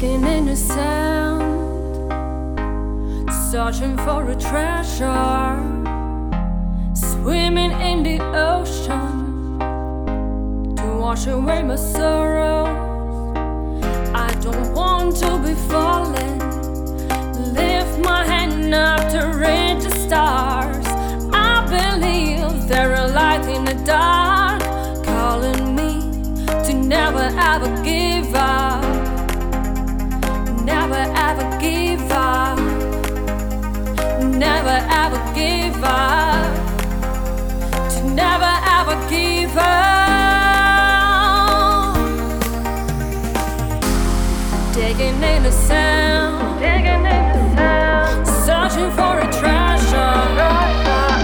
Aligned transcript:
digging 0.00 0.24
in 0.24 0.46
the 0.46 0.56
sand, 0.56 1.42
searching 3.50 3.96
for 3.98 4.30
a 4.30 4.34
treasure, 4.34 5.58
swimming 6.94 7.72
in 7.82 8.02
the 8.02 8.18
ocean 8.34 9.58
to 10.76 10.84
wash 10.98 11.26
away 11.26 11.62
my 11.62 11.76
sorrows. 11.76 12.68
I 14.14 14.34
don't 14.40 14.72
want 14.72 15.16
to 15.16 15.38
be 15.38 15.54
falling. 15.68 16.38
Lift 17.54 17.98
my 17.98 18.24
hand 18.24 18.74
up 18.74 19.00
to 19.12 19.18
reach 19.36 19.84
the 19.84 19.90
stars. 20.06 20.86
I 21.32 21.66
believe 21.76 22.68
there 22.68 22.94
are 22.96 23.08
light 23.08 23.46
in 23.54 23.66
the 23.66 23.74
dark, 23.84 24.62
calling 25.04 25.76
me 25.76 25.92
to 26.64 26.72
never 26.72 27.28
ever 27.36 27.68
give 27.84 28.34
up. 28.34 28.69
Never 34.40 34.78
ever 35.02 35.20
give 35.34 35.84
up. 35.84 36.56
To 37.92 38.00
never 38.04 38.52
ever 38.76 38.96
give 39.10 39.54
up. 39.54 39.66
Digging 44.72 45.22
in 45.22 45.42
the 45.42 45.52
sand, 45.52 46.58
digging 46.58 47.04
in 47.16 47.24
the 47.34 47.42
sand, 47.54 48.26
searching 48.46 48.90
for 48.92 49.18
a 49.18 49.28
treasure. 49.30 50.14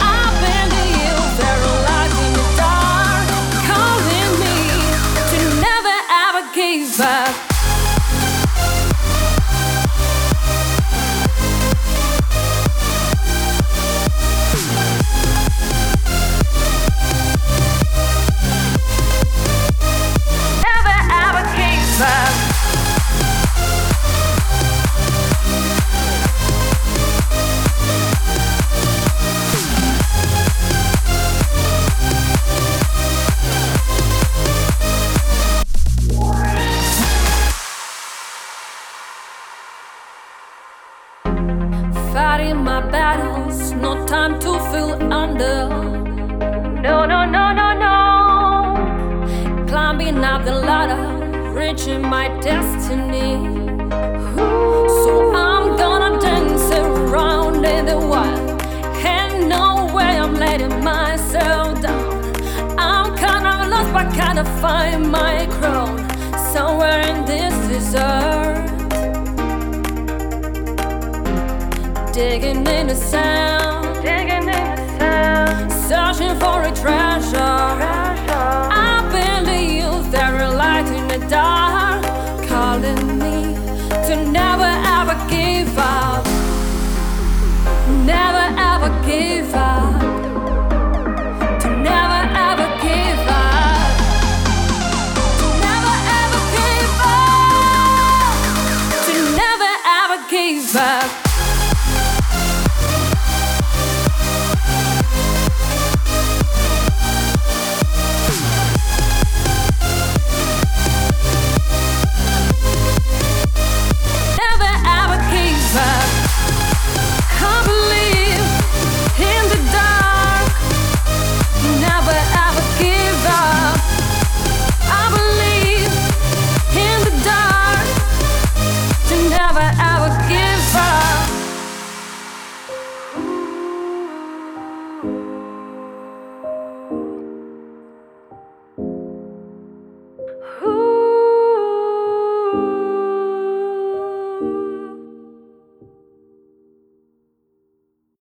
I 0.00 0.18
believe 0.42 1.08
my 42.68 42.80
battles, 42.90 43.72
no 43.72 43.92
time 44.06 44.38
to 44.38 44.50
feel 44.70 44.92
under. 45.22 45.58
No, 46.86 46.96
no, 47.12 47.20
no, 47.36 47.44
no, 47.60 47.68
no. 47.84 47.96
Climbing 49.70 50.18
up 50.32 50.44
the 50.44 50.56
ladder, 50.68 51.04
reaching 51.60 52.02
my 52.02 52.26
destiny. 52.48 53.32
So 55.02 55.12
I'm 55.46 55.66
gonna 55.82 56.12
dance 56.20 56.68
around 56.82 57.64
in 57.64 57.86
the 57.86 57.98
wild. 58.12 58.60
And 59.16 59.48
no 59.48 59.64
way 59.96 60.12
I'm 60.24 60.34
letting 60.34 60.76
myself 60.92 61.80
down. 61.86 62.12
I'm 62.90 63.08
kinda 63.24 63.52
lost, 63.72 63.90
but 63.96 64.08
kinda 64.20 64.44
find 64.62 65.00
my 65.18 65.36
crown 65.58 65.96
somewhere 66.52 67.00
in 67.12 67.18
this 67.30 67.56
desert. 67.70 68.57
Digging 72.18 72.66
in 72.66 72.88
the 72.88 72.96
sand, 72.96 74.02
digging 74.02 74.48
in 74.48 74.76
the 74.76 74.98
sand, 74.98 75.70
searching 75.70 76.36
for 76.40 76.62
a 76.62 76.72
treasure. 76.74 77.38
I 77.38 79.06
believe 79.12 80.10
there 80.10 80.34
are 80.42 80.52
light 80.52 80.88
in 80.88 81.06
the 81.06 81.24
dark, 81.28 81.77